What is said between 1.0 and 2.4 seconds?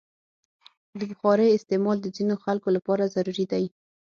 بخارۍ استعمال د ځینو